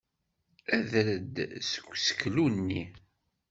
[0.77, 1.35] Ader-d
[1.71, 2.83] seg useklu-nni!